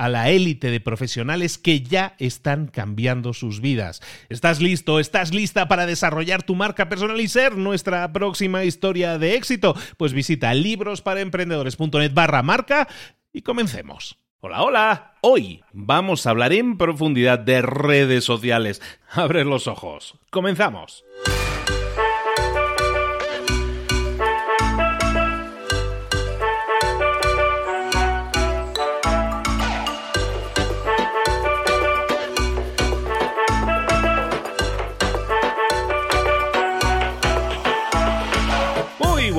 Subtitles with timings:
[0.00, 4.00] a la élite de profesionales que ya están cambiando sus vidas.
[4.30, 4.98] ¿Estás listo?
[4.98, 9.76] ¿Estás lista para desarrollar tu marca personal y ser nuestra próxima historia de éxito?
[9.98, 12.88] Pues visita librosparaemprendedores.net barra marca
[13.30, 14.16] y comencemos.
[14.40, 15.14] Hola, hola.
[15.20, 18.80] Hoy vamos a hablar en profundidad de redes sociales.
[19.12, 20.18] Abre los ojos.
[20.30, 21.04] Comenzamos.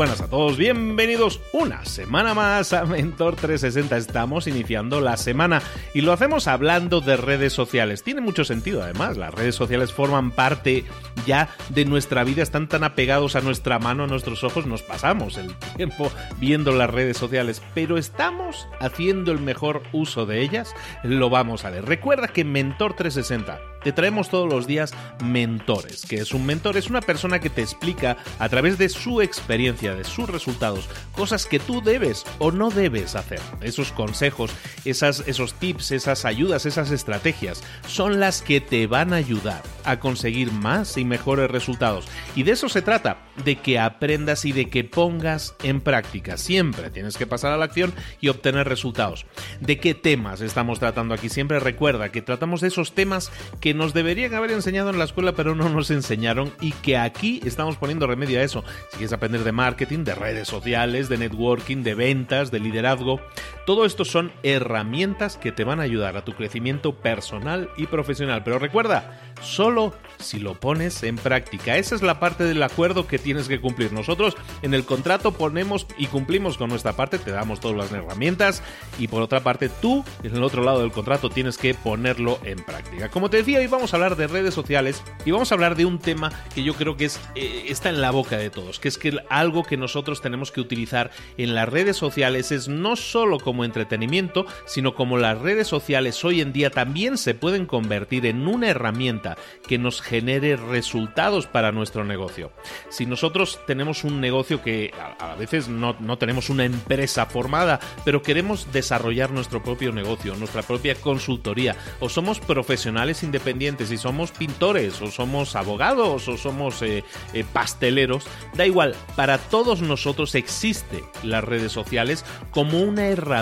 [0.02, 3.98] Buenas a todos, bienvenidos una semana más a Mentor 360.
[3.98, 5.62] Estamos iniciando la semana
[5.94, 8.02] y lo hacemos hablando de redes sociales.
[8.02, 10.86] Tiene mucho sentido además, las redes sociales forman parte
[11.28, 15.38] ya de nuestra vida, están tan apegados a nuestra mano, a nuestros ojos, nos pasamos
[15.38, 20.74] el tiempo viendo las redes sociales, pero estamos haciendo el mejor uso de ellas,
[21.04, 21.86] lo vamos a ver.
[21.86, 24.94] Recuerda que Mentor 360 te traemos todos los días
[25.24, 26.06] mentores.
[26.06, 26.78] que es un mentor?
[26.78, 31.46] Es una persona que te explica a través de su experiencia, de sus resultados, cosas
[31.46, 33.40] que tú debes o no debes hacer.
[33.62, 34.52] Esos consejos,
[34.86, 40.52] esos tips, esas ayudas, esas estrategias son las que te van a ayudar a conseguir
[40.52, 42.08] más y mejores resultados.
[42.36, 46.38] Y de eso se trata, de que aprendas y de que pongas en práctica.
[46.38, 49.26] Siempre tienes que pasar a la acción y obtener resultados.
[49.60, 51.30] ¿De qué temas estamos tratando aquí?
[51.30, 55.34] Siempre recuerda que tratamos de esos temas que nos deberían haber enseñado en la escuela
[55.34, 58.64] pero no nos enseñaron y que aquí estamos poniendo remedio a eso.
[58.90, 63.22] Si quieres aprender de marketing, de redes sociales, de networking, de ventas, de liderazgo,
[63.66, 68.44] todo esto son herramientas que te van a ayudar a tu crecimiento personal y profesional.
[68.44, 71.78] Pero recuerda, solo si lo pones en práctica.
[71.78, 73.92] Esa es la parte del acuerdo que tienes que cumplir.
[73.92, 78.64] Nosotros en el contrato ponemos y cumplimos con nuestra parte, te damos todas las herramientas
[79.00, 82.64] y por otra parte tú en el otro lado del contrato tienes que ponerlo en
[82.64, 83.10] práctica.
[83.10, 85.86] Como te decía, hoy vamos a hablar de redes sociales y vamos a hablar de
[85.86, 87.06] un tema que yo creo que
[87.36, 90.62] eh, está en la boca de todos, que es que algo que nosotros tenemos que
[90.62, 96.42] utilizar en las redes sociales es no solo entretenimiento, sino como las redes sociales hoy
[96.42, 102.04] en día también se pueden convertir en una herramienta que nos genere resultados para nuestro
[102.04, 102.52] negocio.
[102.90, 108.22] Si nosotros tenemos un negocio que a, veces no, no tenemos una empresa formada, pero
[108.22, 115.02] queremos desarrollar nuestro propio negocio, nuestra propia consultoría, o somos profesionales independientes y somos pintores,
[115.02, 118.26] o somos abogados, o somos eh, eh, pasteleros,
[118.56, 123.41] da igual, para todos nosotros existe las redes sociales como una herramienta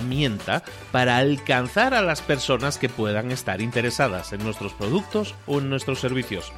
[0.91, 5.99] para alcanzar a las personas que puedan estar interesadas en nuestros productos o en nuestros
[5.99, 6.51] servicios.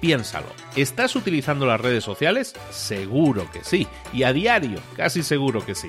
[0.00, 2.54] Piénsalo, ¿estás utilizando las redes sociales?
[2.70, 5.88] Seguro que sí, y a diario, casi seguro que sí.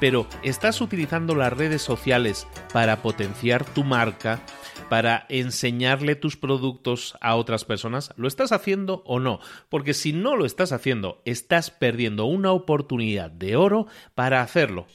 [0.00, 4.40] Pero ¿estás utilizando las redes sociales para potenciar tu marca,
[4.88, 8.14] para enseñarle tus productos a otras personas?
[8.16, 9.40] ¿Lo estás haciendo o no?
[9.68, 14.86] Porque si no lo estás haciendo, estás perdiendo una oportunidad de oro para hacerlo.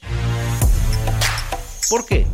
[1.88, 2.26] ¿Por qué?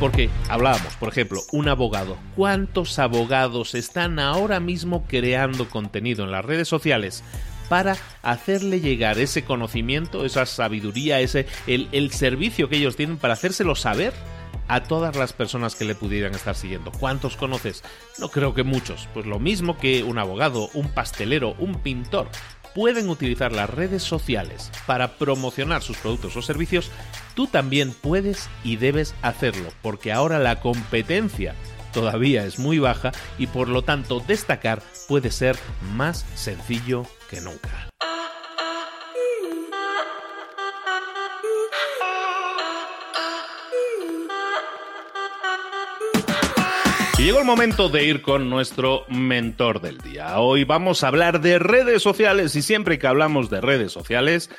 [0.00, 2.16] Porque hablábamos, por ejemplo, un abogado.
[2.34, 7.22] ¿Cuántos abogados están ahora mismo creando contenido en las redes sociales
[7.68, 13.34] para hacerle llegar ese conocimiento, esa sabiduría, ese el, el servicio que ellos tienen para
[13.34, 14.12] hacérselo saber
[14.68, 16.92] a todas las personas que le pudieran estar siguiendo.
[16.92, 17.82] ¿Cuántos conoces?
[18.18, 19.08] No creo que muchos.
[19.14, 22.28] Pues lo mismo que un abogado, un pastelero, un pintor
[22.78, 26.92] pueden utilizar las redes sociales para promocionar sus productos o servicios,
[27.34, 31.56] tú también puedes y debes hacerlo, porque ahora la competencia
[31.92, 35.58] todavía es muy baja y por lo tanto destacar puede ser
[35.96, 37.88] más sencillo que nunca.
[47.18, 50.38] Y llegó el momento de ir con nuestro mentor del día.
[50.38, 54.50] Hoy vamos a hablar de redes sociales y siempre que hablamos de redes sociales,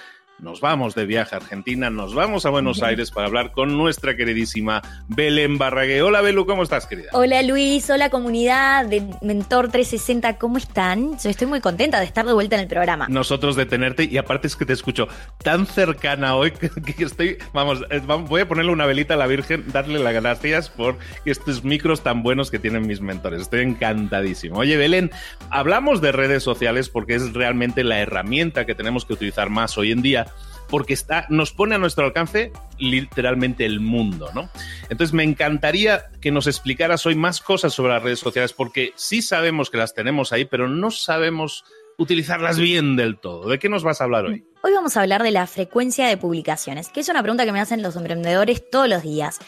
[0.42, 4.16] nos vamos de viaje a Argentina, nos vamos a Buenos Aires para hablar con nuestra
[4.16, 6.02] queridísima Belén Barrague.
[6.02, 7.10] Hola Belu, ¿cómo estás, querida?
[7.14, 11.18] Hola Luis, hola comunidad de Mentor 360, ¿cómo están?
[11.20, 13.08] Yo estoy muy contenta de estar de vuelta en el programa.
[13.10, 15.08] Nosotros de tenerte y aparte es que te escucho
[15.44, 17.84] tan cercana hoy que, estoy, vamos,
[18.28, 22.24] voy a ponerle una velita a la Virgen, darle las gracias por estos micros tan
[22.24, 23.42] buenos que tienen mis mentores.
[23.42, 24.60] Estoy encantadísimo.
[24.60, 25.12] Oye Belén,
[25.50, 29.92] hablamos de redes sociales porque es realmente la herramienta que tenemos que utilizar más hoy
[29.92, 30.29] en día
[30.69, 34.50] porque está, nos pone a nuestro alcance literalmente el mundo, ¿no?
[34.89, 39.21] Entonces me encantaría que nos explicaras hoy más cosas sobre las redes sociales, porque sí
[39.21, 41.66] sabemos que las tenemos ahí, pero no sabemos
[41.98, 43.50] utilizarlas bien del todo.
[43.50, 44.45] ¿De qué nos vas a hablar hoy?
[44.63, 47.60] Hoy vamos a hablar de la frecuencia de publicaciones, que es una pregunta que me
[47.60, 49.39] hacen los emprendedores todos los días.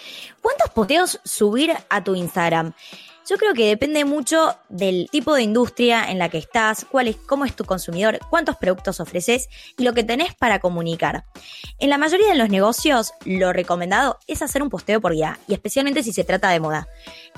[0.42, 2.74] ¿Cuántos posteos subir a tu Instagram?
[3.30, 7.16] Yo creo que depende mucho del tipo de industria en la que estás, cuál es,
[7.16, 9.48] cómo es tu consumidor, cuántos productos ofreces
[9.78, 11.26] y lo que tenés para comunicar.
[11.80, 15.54] En la mayoría de los negocios, lo recomendado es hacer un posteo por día, y
[15.54, 16.88] especialmente si se trata de moda.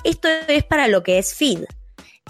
[0.04, 1.64] Esto es para lo que es feed.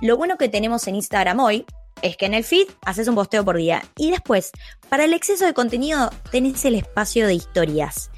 [0.00, 1.64] Lo bueno que tenemos en Instagram hoy
[2.02, 4.50] es que en el feed haces un posteo por día y después,
[4.88, 8.10] para el exceso de contenido, tenés el espacio de historias.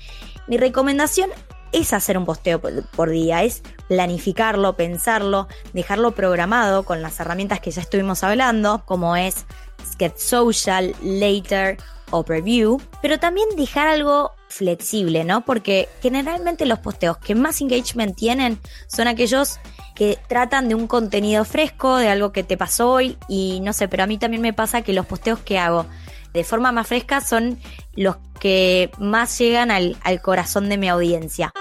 [0.49, 1.31] Mi recomendación
[1.73, 7.71] es hacer un posteo por, día, es planificarlo, pensarlo, dejarlo programado con las herramientas que
[7.71, 9.47] ya estuvimos hablando, como es
[9.93, 11.77] Sketch Social, Later
[12.11, 15.45] o Preview, pero también dejar algo flexible, ¿no?
[15.45, 19.59] Porque generalmente los posteos que más engagement tienen son aquellos
[19.95, 23.89] que tratan de un contenido fresco, de algo que te pasó hoy y no sé,
[23.89, 25.87] pero a mí también me pasa que los posteos que hago
[26.33, 27.59] de forma más fresca son
[27.95, 31.53] los que más llegan al, al corazón de mi audiencia.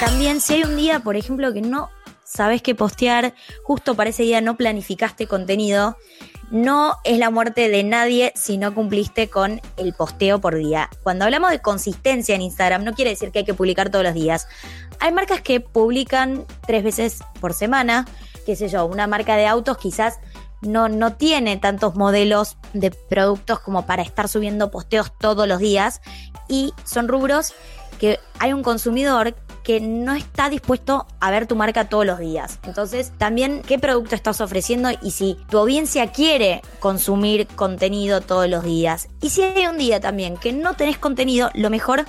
[0.00, 1.90] También si hay un día, por ejemplo, que no
[2.22, 3.34] sabes qué postear,
[3.64, 5.96] justo para ese día no planificaste contenido,
[6.52, 10.88] no es la muerte de nadie si no cumpliste con el posteo por día.
[11.02, 14.14] Cuando hablamos de consistencia en Instagram, no quiere decir que hay que publicar todos los
[14.14, 14.46] días.
[15.00, 18.06] Hay marcas que publican tres veces por semana,
[18.46, 20.20] qué sé yo, una marca de autos quizás
[20.62, 26.00] no, no tiene tantos modelos de productos como para estar subiendo posteos todos los días
[26.48, 27.52] y son rubros
[27.98, 29.34] que hay un consumidor
[29.68, 32.58] que no está dispuesto a ver tu marca todos los días.
[32.62, 38.64] Entonces, también qué producto estás ofreciendo y si tu audiencia quiere consumir contenido todos los
[38.64, 39.10] días.
[39.20, 42.06] Y si hay un día también que no tenés contenido, lo mejor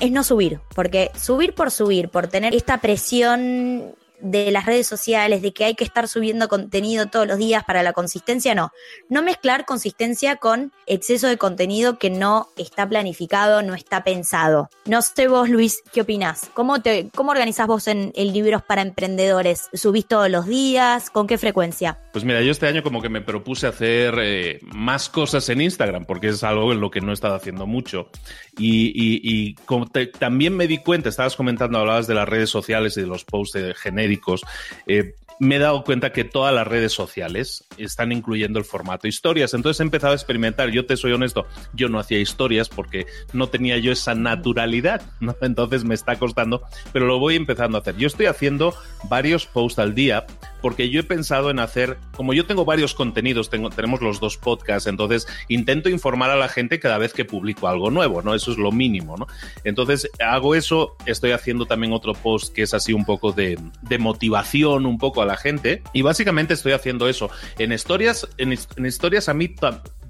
[0.00, 5.42] es no subir, porque subir por subir, por tener esta presión de las redes sociales,
[5.42, 8.72] de que hay que estar subiendo contenido todos los días para la consistencia, no.
[9.08, 14.70] No mezclar consistencia con exceso de contenido que no está planificado, no está pensado.
[14.86, 16.50] No sé vos, Luis, ¿qué opinás?
[16.54, 19.68] ¿Cómo, te, cómo organizás vos en el libros para emprendedores?
[19.72, 21.10] ¿Subís todos los días?
[21.10, 21.98] ¿Con qué frecuencia?
[22.12, 26.04] Pues mira, yo este año como que me propuse hacer eh, más cosas en Instagram,
[26.04, 28.10] porque es algo en lo que no he estado haciendo mucho.
[28.58, 29.86] Y, como
[30.18, 33.58] también me di cuenta, estabas comentando, hablabas de las redes sociales y de los posts
[33.76, 34.09] genéricos.
[34.86, 39.54] Eh, me he dado cuenta que todas las redes sociales están incluyendo el formato historias.
[39.54, 40.70] Entonces he empezado a experimentar.
[40.70, 45.00] Yo te soy honesto, yo no hacía historias porque no tenía yo esa naturalidad.
[45.40, 47.96] Entonces me está costando, pero lo voy empezando a hacer.
[47.96, 48.74] Yo estoy haciendo
[49.08, 50.26] varios posts al día
[50.60, 54.36] porque yo he pensado en hacer, como yo tengo varios contenidos, tengo, tenemos los dos
[54.36, 58.34] podcasts, entonces intento informar a la gente cada vez que publico algo nuevo, ¿no?
[58.34, 59.26] Eso es lo mínimo, ¿no?
[59.64, 63.98] Entonces hago eso, estoy haciendo también otro post que es así un poco de, de
[63.98, 65.82] motivación, un poco a la gente.
[65.92, 67.30] Y básicamente estoy haciendo eso.
[67.58, 69.54] En historias, en, historias a mí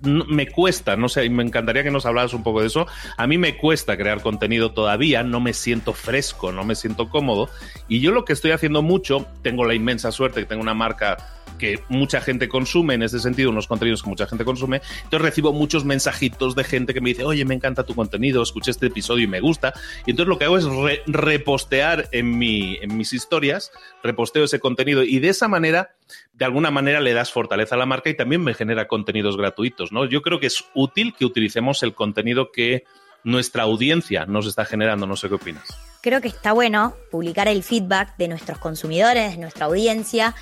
[0.03, 2.87] me cuesta, no sé, me encantaría que nos hablaras un poco de eso.
[3.17, 7.49] A mí me cuesta crear contenido todavía, no me siento fresco, no me siento cómodo.
[7.89, 11.39] Y yo lo que estoy haciendo mucho, tengo la inmensa suerte que tengo una marca
[11.61, 14.81] que mucha gente consume, en ese sentido, unos contenidos que mucha gente consume.
[15.05, 18.71] Entonces recibo muchos mensajitos de gente que me dice, oye, me encanta tu contenido, escuché
[18.71, 19.75] este episodio y me gusta.
[20.07, 20.67] Y entonces lo que hago es
[21.07, 23.71] repostear en, mi, en mis historias,
[24.02, 25.95] reposteo ese contenido y de esa manera,
[26.33, 29.93] de alguna manera le das fortaleza a la marca y también me genera contenidos gratuitos,
[29.93, 30.07] ¿no?
[30.07, 32.85] Yo creo que es útil que utilicemos el contenido que
[33.23, 35.07] nuestra audiencia nos está generando.
[35.07, 39.38] No sé qué opinas creo que está bueno publicar el feedback de nuestros consumidores, de
[39.38, 40.35] nuestra audiencia.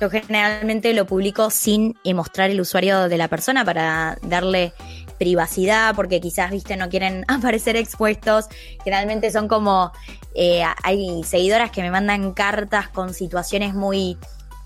[0.00, 4.72] Yo generalmente lo publico sin mostrar el usuario de la persona para darle
[5.18, 8.46] privacidad, porque quizás, viste, no quieren aparecer expuestos.
[8.84, 9.92] Generalmente son como,
[10.34, 14.16] eh, hay seguidoras que me mandan cartas con situaciones muy...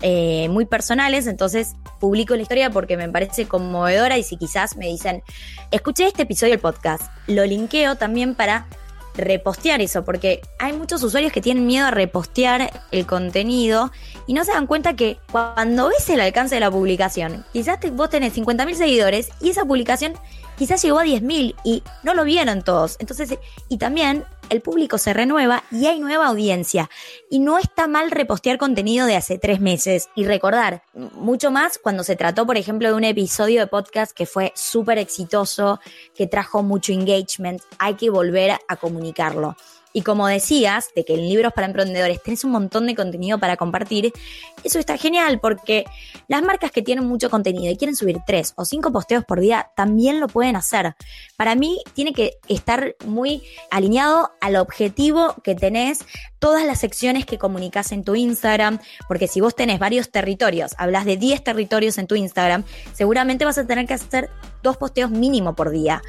[0.01, 4.87] Eh, muy personales, entonces publico la historia porque me parece conmovedora y si quizás me
[4.87, 5.23] dicen,
[5.71, 8.67] escuché este episodio del podcast, lo linkeo también para
[9.17, 13.91] repostear eso, porque hay muchos usuarios que tienen miedo a repostear el contenido
[14.27, 18.09] y no se dan cuenta que cuando ves el alcance de la publicación, quizás vos
[18.09, 20.13] tenés 50.000 seguidores y esa publicación
[20.57, 22.97] quizás llegó a 10.000 y no lo vieron todos.
[22.99, 23.37] Entonces,
[23.69, 26.89] y también el público se renueva y hay nueva audiencia.
[27.29, 32.03] Y no está mal repostear contenido de hace tres meses y recordar mucho más cuando
[32.03, 35.79] se trató, por ejemplo, de un episodio de podcast que fue súper exitoso,
[36.13, 37.61] que trajo mucho engagement.
[37.79, 39.55] Hay que volver a comunicarlo.
[39.95, 43.55] Y como decías, de que en Libros para Emprendedores tenés un montón de contenido para
[43.55, 44.11] compartir,
[44.61, 45.85] eso está genial porque
[46.27, 49.71] las marcas que tienen mucho contenido y quieren subir tres o cinco posteos por día
[49.73, 50.95] también lo pueden hacer.
[51.37, 55.99] Para mí tiene que estar muy alineado al objetivo que tenés
[56.45, 61.03] todas las secciones que comunicas en tu Instagram, porque si vos tenés varios territorios, hablas
[61.03, 64.29] de 10 territorios en tu Instagram, seguramente vas a tener que hacer
[64.61, 66.03] dos posteos mínimo por día.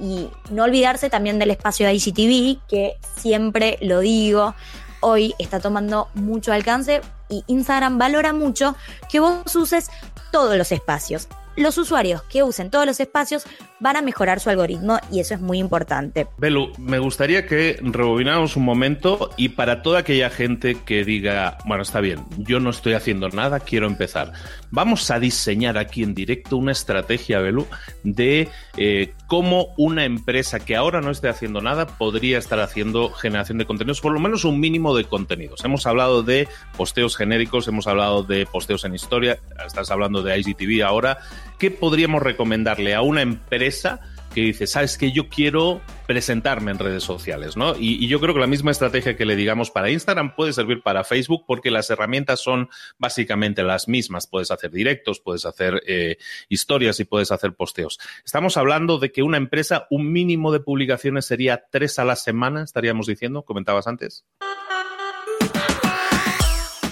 [0.00, 4.54] Y no olvidarse también del espacio de IGTV, que siempre lo digo,
[5.00, 8.76] hoy está tomando mucho alcance y Instagram valora mucho
[9.10, 9.90] que vos uses
[10.30, 11.26] todos los espacios
[11.60, 13.44] los usuarios que usen todos los espacios
[13.78, 16.26] van a mejorar su algoritmo y eso es muy importante.
[16.38, 21.82] Belu, me gustaría que rebobináramos un momento y para toda aquella gente que diga, bueno,
[21.82, 24.32] está bien, yo no estoy haciendo nada, quiero empezar.
[24.70, 27.66] Vamos a diseñar aquí en directo una estrategia, Belu,
[28.04, 33.58] de eh, cómo una empresa que ahora no esté haciendo nada podría estar haciendo generación
[33.58, 35.64] de contenidos, por lo menos un mínimo de contenidos.
[35.64, 40.84] Hemos hablado de posteos genéricos, hemos hablado de posteos en historia, estás hablando de IGTV
[40.84, 41.18] ahora.
[41.60, 44.00] ¿qué podríamos recomendarle a una empresa
[44.34, 47.74] que dice, sabes que yo quiero presentarme en redes sociales, ¿no?
[47.78, 51.04] Y, yo creo que la misma estrategia que le digamos para Instagram puede servir para
[51.04, 52.68] Facebook porque las herramientas son
[52.98, 54.26] básicamente las mismas.
[54.26, 56.16] Puedes hacer directos, puedes hacer eh,
[56.48, 57.98] historias y puedes hacer posteos.
[58.24, 62.62] Estamos hablando de que una empresa, un mínimo de publicaciones sería tres a la semana,
[62.62, 64.24] estaríamos diciendo, comentabas antes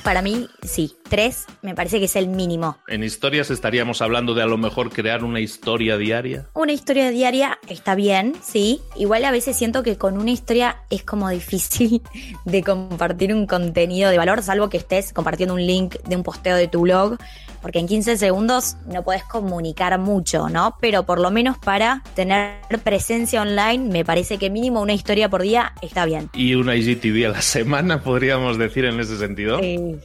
[0.02, 0.94] para mí, sí.
[1.08, 2.78] Tres me parece que es el mínimo.
[2.86, 6.48] En historias estaríamos hablando de a lo mejor crear una historia diaria.
[6.54, 8.80] Una historia diaria está bien, sí.
[8.96, 12.02] Igual a veces siento que con una historia es como difícil
[12.44, 16.56] de compartir un contenido de valor, salvo que estés compartiendo un link de un posteo
[16.56, 17.16] de tu blog
[17.60, 20.76] porque en 15 segundos no puedes comunicar mucho, ¿no?
[20.80, 25.42] Pero por lo menos para tener presencia online, me parece que mínimo una historia por
[25.42, 26.30] día está bien.
[26.32, 29.58] ¿Y una IGTV a la semana, podríamos decir en ese sentido?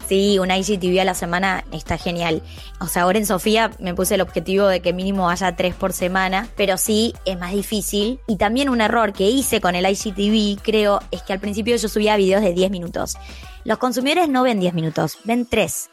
[0.07, 2.41] Sí, una IGTV a la semana está genial.
[2.79, 5.93] O sea, ahora en Sofía me puse el objetivo de que mínimo haya tres por
[5.93, 8.19] semana, pero sí es más difícil.
[8.27, 11.88] Y también un error que hice con el IGTV, creo, es que al principio yo
[11.88, 13.17] subía videos de 10 minutos.
[13.65, 15.89] Los consumidores no ven 10 minutos, ven 3.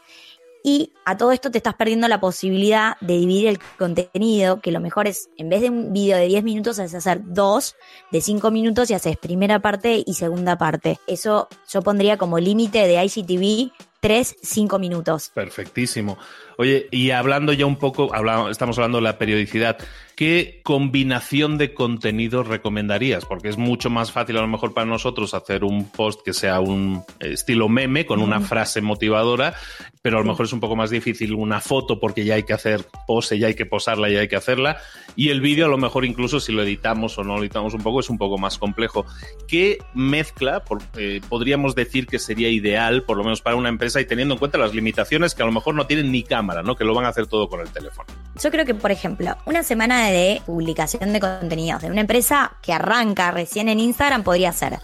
[0.63, 4.79] Y a todo esto te estás perdiendo la posibilidad de dividir el contenido, que lo
[4.79, 7.75] mejor es, en vez de un video de 10 minutos, es hacer dos
[8.11, 10.99] de 5 minutos y haces primera parte y segunda parte.
[11.07, 15.29] Eso yo pondría como límite de ICTV 3, 5 minutos.
[15.33, 16.17] Perfectísimo.
[16.57, 18.11] Oye, y hablando ya un poco,
[18.49, 19.77] estamos hablando de la periodicidad.
[20.21, 23.25] ¿qué combinación de contenidos recomendarías?
[23.25, 26.59] Porque es mucho más fácil a lo mejor para nosotros hacer un post que sea
[26.59, 29.55] un estilo meme con una frase motivadora,
[30.03, 32.53] pero a lo mejor es un poco más difícil una foto porque ya hay que
[32.53, 34.77] hacer pose, ya hay que posarla, ya hay que hacerla.
[35.15, 37.81] Y el vídeo a lo mejor incluso si lo editamos o no lo editamos un
[37.81, 39.07] poco es un poco más complejo.
[39.47, 40.61] ¿Qué mezcla
[40.97, 44.39] eh, podríamos decir que sería ideal, por lo menos para una empresa y teniendo en
[44.39, 46.21] cuenta las limitaciones que a lo mejor no tienen ni
[46.63, 46.75] ¿no?
[46.75, 48.07] Que lo van a hacer todo con el teléfono.
[48.41, 52.57] Yo creo que, por ejemplo, una semana de de publicación de contenidos de una empresa
[52.61, 54.79] que arranca recién en Instagram podría ser,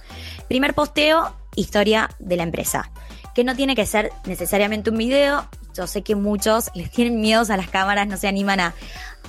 [0.48, 2.92] primer posteo, historia de la empresa,
[3.36, 5.48] que no tiene que ser necesariamente un video.
[5.76, 8.74] Yo sé que muchos les tienen miedos a las cámaras, no se animan a,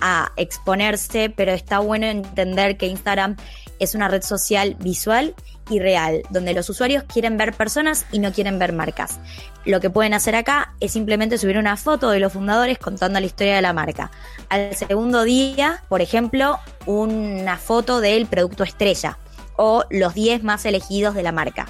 [0.00, 3.36] a exponerse, pero está bueno entender que Instagram
[3.78, 5.34] es una red social visual
[5.70, 9.20] y real, donde los usuarios quieren ver personas y no quieren ver marcas.
[9.64, 13.26] Lo que pueden hacer acá es simplemente subir una foto de los fundadores contando la
[13.26, 14.10] historia de la marca.
[14.48, 19.18] Al segundo día, por ejemplo, una foto del producto estrella
[19.56, 21.66] o los 10 más elegidos de la marca.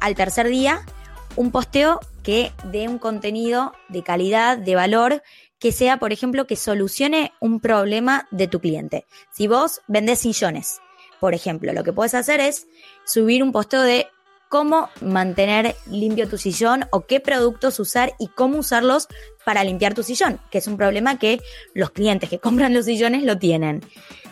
[0.00, 0.84] Al tercer día,
[1.36, 5.22] un posteo que dé un contenido de calidad, de valor,
[5.58, 9.06] que sea, por ejemplo, que solucione un problema de tu cliente.
[9.32, 10.80] Si vos vendés sillones,
[11.20, 12.66] por ejemplo, lo que puedes hacer es
[13.04, 14.08] subir un posteo de
[14.48, 19.08] cómo mantener limpio tu sillón o qué productos usar y cómo usarlos
[19.44, 21.40] para limpiar tu sillón, que es un problema que
[21.74, 23.82] los clientes que compran los sillones lo tienen.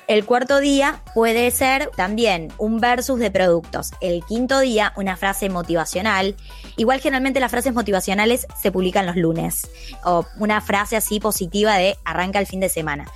[0.06, 3.92] El cuarto día puede ser también un versus de productos.
[4.02, 6.36] El quinto día, una frase motivacional.
[6.76, 9.66] Igual generalmente las frases motivacionales se publican los lunes.
[10.04, 13.06] O una frase así positiva de arranca el fin de semana.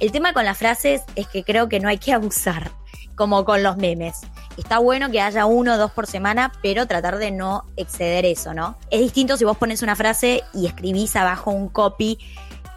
[0.00, 2.70] El tema con las frases es que creo que no hay que abusar,
[3.18, 4.20] como con los memes.
[4.56, 8.54] Está bueno que haya uno o dos por semana, pero tratar de no exceder eso,
[8.54, 8.78] ¿no?
[8.90, 12.18] Es distinto si vos pones una frase y escribís abajo un copy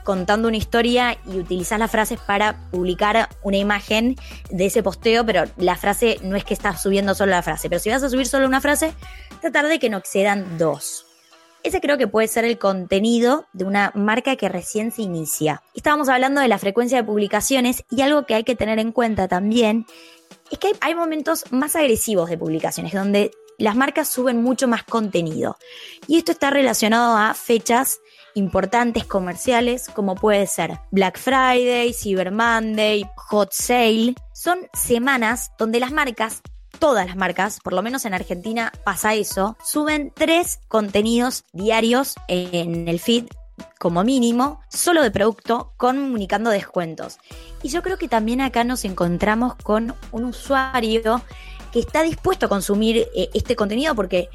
[0.03, 4.15] contando una historia y utilizas las frases para publicar una imagen
[4.49, 7.79] de ese posteo, pero la frase no es que estás subiendo solo la frase, pero
[7.79, 8.93] si vas a subir solo una frase,
[9.41, 11.05] tratar de que no excedan dos.
[11.63, 15.61] Ese creo que puede ser el contenido de una marca que recién se inicia.
[15.75, 19.27] Estábamos hablando de la frecuencia de publicaciones y algo que hay que tener en cuenta
[19.27, 19.85] también
[20.49, 25.57] es que hay, momentos más agresivos de publicaciones donde las marcas suben mucho más contenido.
[26.07, 27.99] Y esto está relacionado a fechas
[28.33, 34.15] importantes comerciales como puede ser Black Friday, Cyber Monday, Hot Sale.
[34.33, 36.41] Son semanas donde las marcas
[36.79, 42.87] todas las marcas, por lo menos en Argentina pasa eso, suben tres contenidos diarios en
[42.87, 43.25] el feed
[43.79, 47.19] como mínimo, solo de producto, comunicando descuentos.
[47.63, 51.21] Y yo creo que también acá nos encontramos con un usuario
[51.71, 54.29] que está dispuesto a consumir eh, este contenido porque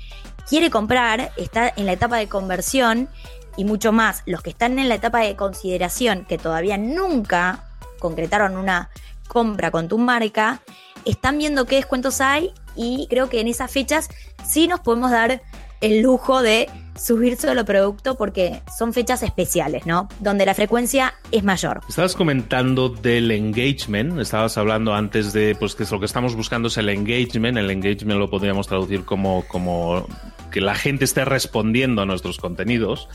[0.48, 3.08] quiere comprar, está en la etapa de conversión
[3.56, 7.64] y mucho más, los que están en la etapa de consideración, que todavía nunca
[7.98, 8.90] concretaron una
[9.28, 10.60] compra con tu marca,
[11.04, 14.08] están viendo qué descuentos hay y creo que en esas fechas
[14.44, 15.42] sí nos podemos dar
[15.80, 16.68] el lujo de
[16.98, 20.08] subir solo producto porque son fechas especiales, ¿no?
[20.20, 21.80] Donde la frecuencia es mayor.
[21.88, 26.76] Estabas comentando del engagement, estabas hablando antes de, pues que lo que estamos buscando es
[26.76, 30.06] el engagement, el engagement lo podríamos traducir como, como
[30.50, 33.08] que la gente esté respondiendo a nuestros contenidos.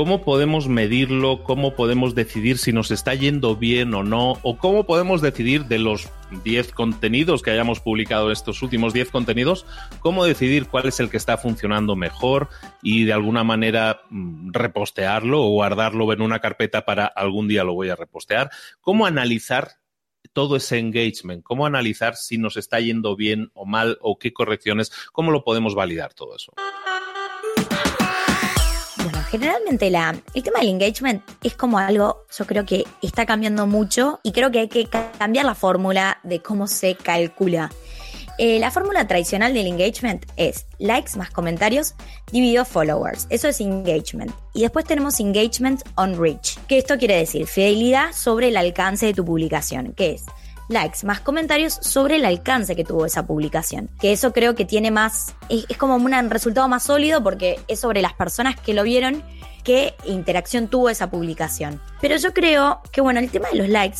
[0.00, 1.44] ¿Cómo podemos medirlo?
[1.44, 4.38] ¿Cómo podemos decidir si nos está yendo bien o no?
[4.40, 6.08] ¿O cómo podemos decidir de los
[6.42, 9.66] 10 contenidos que hayamos publicado, estos últimos 10 contenidos,
[9.98, 12.48] cómo decidir cuál es el que está funcionando mejor
[12.82, 17.74] y de alguna manera mm, repostearlo o guardarlo en una carpeta para algún día lo
[17.74, 18.48] voy a repostear?
[18.80, 19.72] ¿Cómo analizar
[20.32, 21.42] todo ese engagement?
[21.42, 24.92] ¿Cómo analizar si nos está yendo bien o mal o qué correcciones?
[25.12, 26.54] ¿Cómo lo podemos validar todo eso?
[29.30, 34.32] Generalmente el tema del engagement es como algo, yo creo que está cambiando mucho y
[34.32, 34.88] creo que hay que
[35.18, 37.70] cambiar la fórmula de cómo se calcula.
[38.38, 41.94] Eh, la fórmula tradicional del engagement es likes más comentarios
[42.32, 43.26] dividido followers.
[43.28, 44.32] Eso es engagement.
[44.54, 46.56] Y después tenemos engagement on reach.
[46.66, 49.92] Que esto quiere decir fidelidad sobre el alcance de tu publicación.
[49.92, 50.24] Que es
[50.70, 53.90] likes más comentarios sobre el alcance que tuvo esa publicación.
[54.00, 58.02] Que eso creo que tiene más, es, como un resultado más sólido porque es sobre
[58.02, 59.22] las personas que lo vieron
[59.64, 61.80] qué interacción tuvo esa publicación.
[62.00, 63.98] Pero yo creo que, bueno, el tema de los likes,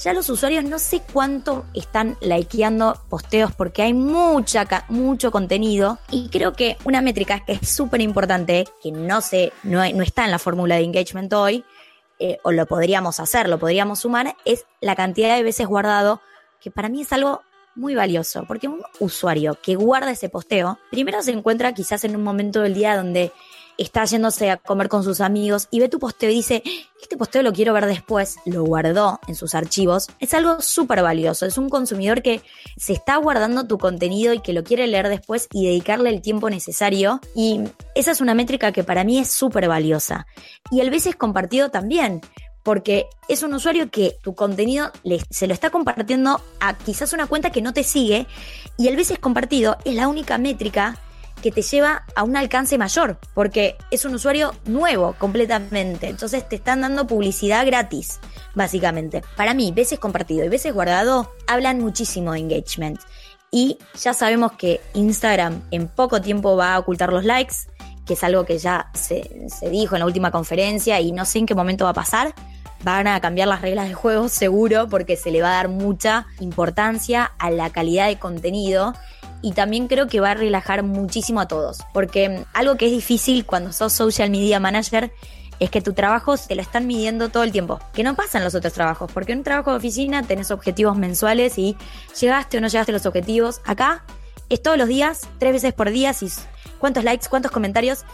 [0.00, 6.28] ya los usuarios no sé cuánto están likeando posteos porque hay mucha, mucho contenido y
[6.28, 10.30] creo que una métrica que es súper importante, que no, sé, no, no está en
[10.30, 11.64] la fórmula de engagement hoy,
[12.22, 16.20] eh, o lo podríamos hacer, lo podríamos sumar, es la cantidad de veces guardado,
[16.60, 17.42] que para mí es algo
[17.74, 22.22] muy valioso, porque un usuario que guarda ese posteo, primero se encuentra quizás en un
[22.22, 23.32] momento del día donde
[23.78, 26.62] está yéndose a comer con sus amigos y ve tu posteo y dice,
[27.00, 31.46] este posteo lo quiero ver después, lo guardó en sus archivos, es algo súper valioso.
[31.46, 32.42] Es un consumidor que
[32.76, 36.50] se está guardando tu contenido y que lo quiere leer después y dedicarle el tiempo
[36.50, 37.20] necesario.
[37.34, 37.60] Y
[37.94, 40.26] esa es una métrica que para mí es súper valiosa.
[40.70, 42.20] Y el veces compartido también
[42.62, 44.92] porque es un usuario que tu contenido
[45.30, 48.26] se lo está compartiendo a quizás una cuenta que no te sigue
[48.78, 50.98] y el veces compartido es la única métrica
[51.42, 56.08] que te lleva a un alcance mayor, porque es un usuario nuevo completamente.
[56.08, 58.20] Entonces te están dando publicidad gratis,
[58.54, 59.22] básicamente.
[59.36, 63.00] Para mí, veces compartido y veces guardado hablan muchísimo de engagement.
[63.50, 67.56] Y ya sabemos que Instagram en poco tiempo va a ocultar los likes,
[68.06, 71.40] que es algo que ya se, se dijo en la última conferencia y no sé
[71.40, 72.34] en qué momento va a pasar
[72.84, 76.26] van a cambiar las reglas de juego seguro porque se le va a dar mucha
[76.40, 78.94] importancia a la calidad de contenido
[79.42, 81.80] y también creo que va a relajar muchísimo a todos.
[81.92, 85.12] Porque algo que es difícil cuando sos social media manager
[85.58, 88.54] es que tu trabajo te lo están midiendo todo el tiempo, que no pasan los
[88.54, 91.76] otros trabajos, porque en un trabajo de oficina tenés objetivos mensuales y
[92.20, 93.60] llegaste o no llegaste los objetivos.
[93.64, 94.04] Acá
[94.48, 96.14] es todos los días, tres veces por día,
[96.78, 98.04] cuántos likes, cuántos comentarios.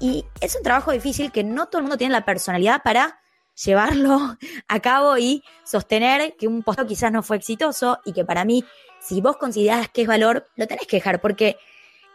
[0.00, 3.20] Y es un trabajo difícil que no todo el mundo tiene la personalidad para
[3.62, 4.36] llevarlo
[4.68, 8.64] a cabo y sostener que un posteo quizás no fue exitoso y que para mí,
[9.00, 11.56] si vos considerás que es valor, lo tenés que dejar porque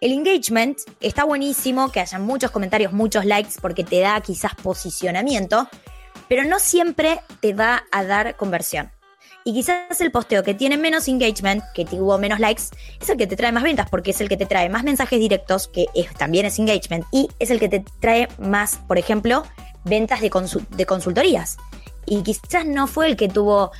[0.01, 5.67] el engagement está buenísimo, que haya muchos comentarios, muchos likes, porque te da quizás posicionamiento,
[6.29, 8.91] pero no siempre te va a dar conversión.
[9.43, 12.63] Y quizás el posteo que tiene menos engagement, que tuvo menos likes,
[13.01, 15.19] es el que te trae más ventas, porque es el que te trae más mensajes
[15.19, 19.43] directos, que también es engagement, y es el que te trae más, por ejemplo,
[19.89, 20.31] ventas de,
[20.69, 21.57] de consultorías
[22.09, 23.71] y quizás no fue el que tuvo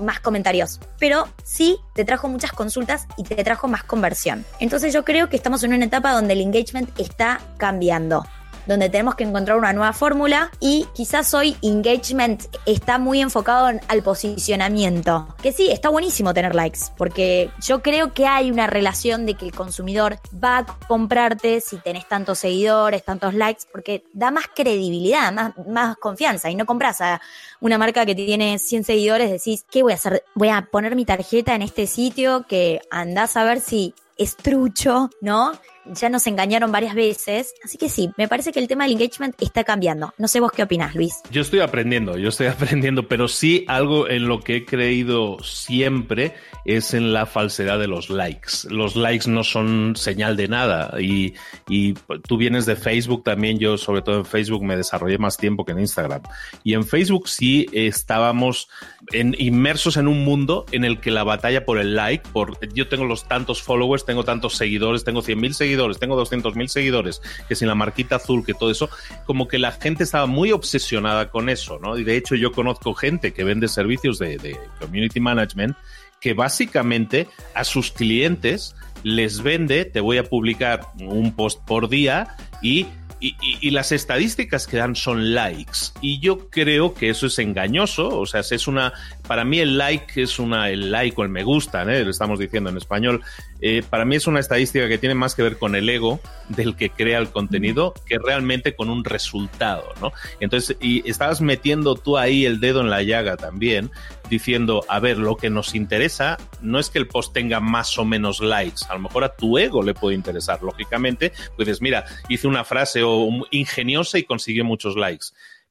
[0.00, 4.44] más comentarios, pero sí te trajo muchas consultas y te trajo más conversión.
[4.58, 8.24] Entonces yo creo que estamos en una etapa donde el engagement está cambiando
[8.66, 14.02] donde tenemos que encontrar una nueva fórmula y quizás hoy engagement está muy enfocado al
[14.02, 15.34] posicionamiento.
[15.42, 19.46] Que sí, está buenísimo tener likes, porque yo creo que hay una relación de que
[19.46, 25.32] el consumidor va a comprarte si tenés tantos seguidores, tantos likes, porque da más credibilidad,
[25.32, 27.20] más, más confianza y no compras a
[27.60, 30.24] una marca que tiene 100 seguidores, decís, ¿qué voy a hacer?
[30.34, 35.10] Voy a poner mi tarjeta en este sitio que andás a ver si es trucho,
[35.20, 35.52] ¿no?
[35.86, 37.54] Ya nos engañaron varias veces.
[37.64, 40.14] Así que sí, me parece que el tema del engagement está cambiando.
[40.18, 41.20] No sé vos qué opinás, Luis.
[41.30, 46.34] Yo estoy aprendiendo, yo estoy aprendiendo, pero sí algo en lo que he creído siempre
[46.64, 48.68] es en la falsedad de los likes.
[48.70, 51.34] Los likes no son señal de nada y,
[51.68, 51.94] y
[52.26, 55.72] tú vienes de Facebook también, yo sobre todo en Facebook me desarrollé más tiempo que
[55.72, 56.22] en Instagram.
[56.62, 58.68] Y en Facebook sí estábamos
[59.12, 62.88] en, inmersos en un mundo en el que la batalla por el like, por yo
[62.88, 67.68] tengo los tantos followers, tengo tantos seguidores, tengo 100.000 seguidores, tengo 200.000 seguidores, que sin
[67.68, 68.88] la marquita azul, que todo eso,
[69.26, 71.98] como que la gente estaba muy obsesionada con eso, ¿no?
[71.98, 75.76] Y de hecho yo conozco gente que vende servicios de, community management
[76.20, 82.28] que básicamente a sus clientes les vende, te voy a publicar un post por día
[82.62, 82.86] y
[83.20, 85.92] y, las estadísticas que dan son likes.
[86.02, 88.18] Y yo creo que eso es engañoso.
[88.18, 88.92] O sea, es una.
[89.26, 90.68] Para mí, el like es una.
[90.68, 92.04] El like o el me gusta, ¿eh?
[92.04, 93.22] lo estamos diciendo en español.
[93.60, 96.76] Eh, para mí es una estadística que tiene más que ver con el ego del
[96.76, 100.12] que crea el contenido que realmente con un resultado, ¿no?
[100.40, 103.90] Entonces, y estabas metiendo tú ahí el dedo en la llaga también,
[104.28, 108.04] diciendo, a ver, lo que nos interesa no es que el post tenga más o
[108.04, 112.46] menos likes, a lo mejor a tu ego le puede interesar, lógicamente, pues mira, hice
[112.46, 115.26] una frase o ingeniosa y consiguió muchos likes.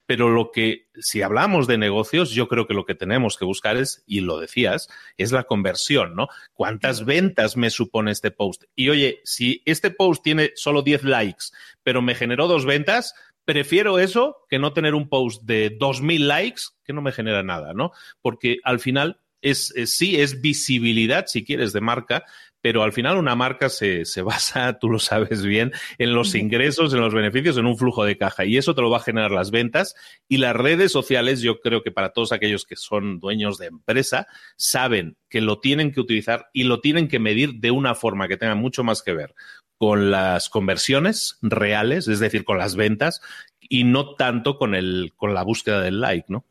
[0.05, 3.77] Pero lo que, si hablamos de negocios, yo creo que lo que tenemos que buscar
[3.77, 6.27] es, y lo decías, es la conversión, ¿no?
[6.53, 8.63] ¿Cuántas ventas me supone este post?
[8.75, 11.45] Y oye, si este post tiene solo 10 likes,
[11.83, 13.13] pero me generó dos ventas,
[13.45, 17.73] prefiero eso que no tener un post de 2.000 likes que no me genera nada,
[17.73, 17.91] ¿no?
[18.21, 22.25] Porque al final es, sí, es visibilidad, si quieres, de marca,
[22.63, 26.93] pero al final una marca se, se, basa, tú lo sabes bien, en los ingresos,
[26.93, 28.45] en los beneficios, en un flujo de caja.
[28.45, 29.95] Y eso te lo va a generar las ventas.
[30.29, 34.27] Y las redes sociales, yo creo que para todos aquellos que son dueños de empresa,
[34.55, 38.37] saben que lo tienen que utilizar y lo tienen que medir de una forma que
[38.37, 39.35] tenga mucho más que ver
[39.77, 43.19] con las conversiones reales, es decir, con las ventas,
[43.59, 46.45] y no tanto con, el, con la búsqueda del like, ¿no?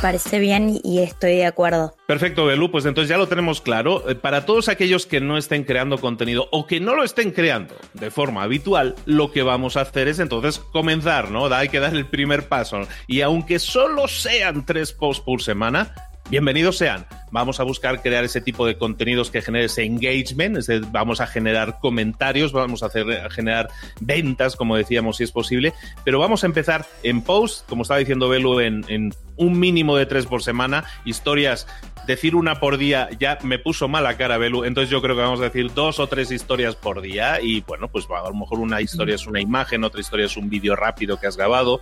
[0.00, 1.94] Parece bien y estoy de acuerdo.
[2.06, 4.08] Perfecto, Belú, pues entonces ya lo tenemos claro.
[4.08, 7.74] Eh, para todos aquellos que no estén creando contenido o que no lo estén creando
[7.94, 11.46] de forma habitual, lo que vamos a hacer es entonces comenzar, ¿no?
[11.46, 12.80] Hay que dar el primer paso.
[13.06, 15.94] Y aunque solo sean tres posts por semana,
[16.30, 17.06] bienvenidos sean.
[17.32, 20.58] Vamos a buscar crear ese tipo de contenidos que genere ese engagement,
[20.90, 23.68] vamos a generar comentarios, vamos a, hacer, generar
[24.00, 28.28] ventas, como decíamos, si es posible, pero vamos a empezar en post, como estaba diciendo
[28.28, 31.66] Belu, en, un mínimo de tres por semana, historias
[32.06, 34.64] decir una por día ya me puso mala cara, Belu.
[34.64, 37.40] Entonces yo creo que vamos a decir dos o tres historias por día.
[37.40, 40.50] Y bueno, pues a lo mejor una historia es una imagen, otra historia es un
[40.50, 41.80] vídeo rápido que has grabado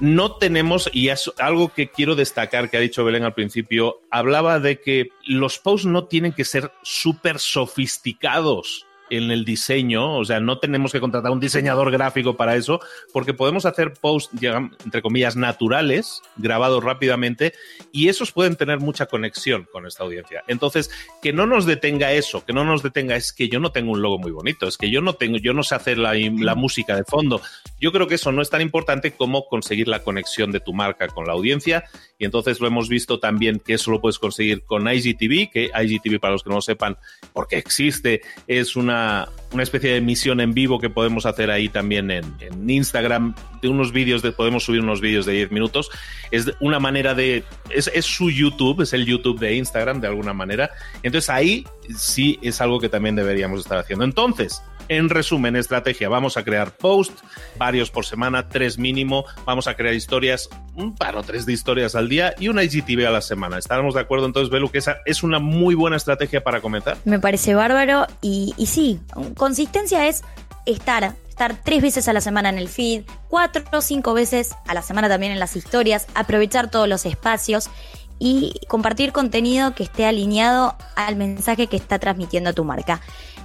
[0.00, 4.58] no tenemos, y es algo que quiero destacar que ha dicho Belén al principio, hablaba
[4.58, 10.40] de que los posts no tienen que ser súper sofisticados en el diseño, o sea,
[10.40, 12.80] no tenemos que contratar un diseñador gráfico para eso,
[13.12, 14.32] porque podemos hacer posts,
[14.84, 17.52] entre comillas, naturales, grabados rápidamente,
[17.92, 20.44] y esos pueden tener mucha conexión con esta audiencia.
[20.46, 23.92] Entonces, que no nos detenga eso, que no nos detenga es que yo no tengo
[23.92, 26.54] un logo muy bonito, es que yo no tengo, yo no sé hacer la, la
[26.54, 27.42] música de fondo,
[27.80, 31.08] Yo creo que eso no es tan importante como conseguir la conexión de tu marca
[31.08, 31.84] con la audiencia
[32.18, 36.20] y entonces lo hemos visto también que eso lo puedes conseguir con IGTV, que IGTV
[36.20, 36.98] para los que no lo sepan,
[37.32, 42.10] porque existe, es una, una especie de emisión en vivo que podemos hacer ahí también
[42.10, 42.36] en,
[42.68, 45.90] Instagram, de unos vídeos, de, podemos subir unos vídeos de 10 minutos.
[46.30, 50.34] Es una manera de, es, es su YouTube, es el YouTube de Instagram de alguna
[50.34, 50.70] manera.
[51.02, 51.66] Entonces ahí
[51.96, 54.04] sí es algo que también deberíamos estar haciendo.
[54.04, 57.12] Entonces, en resumen, estrategia, vamos a crear post,
[57.56, 61.94] varios por semana, tres mínimo, vamos a crear historias, un par o tres de historias
[61.94, 63.56] al día y una IGTV a la semana.
[63.56, 66.98] ¿Estaremos de acuerdo entonces, Belu, que esa es una muy buena estrategia para comenzar?
[67.04, 69.00] Me parece bárbaro y, y sí,
[69.36, 70.24] consistencia es
[70.66, 74.74] estar estar tres veces a la semana en el feed, cuatro o cinco veces a
[74.74, 77.70] la semana también en las historias, aprovechar todos los espacios
[78.18, 83.00] y compartir contenido que esté alineado al mensaje que está transmitiendo tu marca.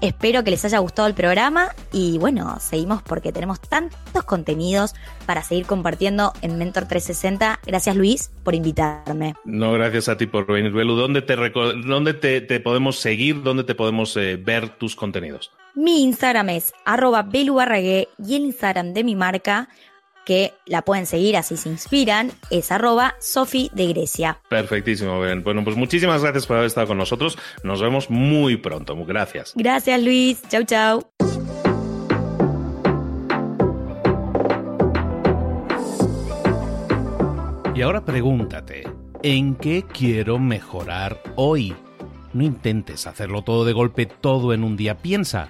[0.05, 4.93] Espero que les haya gustado el programa y bueno, seguimos porque tenemos tantos contenidos
[5.25, 7.59] para seguir compartiendo en Mentor 360.
[7.65, 9.33] Gracias Luis por invitarme.
[9.45, 10.93] No, gracias a ti por venir, Belu.
[10.93, 13.41] ¿Dónde te, dónde te, te podemos seguir?
[13.41, 15.51] ¿Dónde te podemos eh, ver tus contenidos?
[15.73, 19.69] Mi Instagram es arroba y el Instagram de mi marca
[20.25, 24.39] que la pueden seguir así se inspiran, es arroba Sofi de Grecia.
[24.49, 25.43] Perfectísimo, bien.
[25.43, 27.37] Bueno, pues muchísimas gracias por haber estado con nosotros.
[27.63, 28.95] Nos vemos muy pronto.
[29.05, 29.53] Gracias.
[29.55, 30.41] Gracias, Luis.
[30.49, 31.05] Chau, chau.
[37.75, 38.87] Y ahora pregúntate,
[39.21, 41.75] ¿en qué quiero mejorar hoy?
[42.31, 44.97] No intentes hacerlo todo de golpe, todo en un día.
[44.97, 45.49] Piensa,